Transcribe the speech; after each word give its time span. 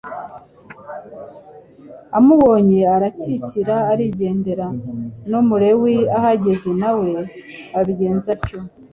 amubonye 2.17 2.79
arakikira 2.95 3.75
arigendera; 3.91 4.67
n'umulewi 5.29 5.95
ahageze 6.17 6.69
nawe 6.81 7.09
abigenza 7.79 8.29
atyo, 8.35 8.57